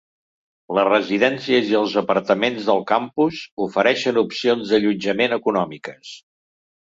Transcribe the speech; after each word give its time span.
Les 0.77 0.85
residències 0.87 1.67
i 1.73 1.75
els 1.79 1.93
apartaments 2.01 2.69
del 2.71 2.81
campus 2.91 3.43
ofereixen 3.67 4.19
opcions 4.23 4.71
d'allotjament 4.71 5.37
econòmiques. 5.41 6.15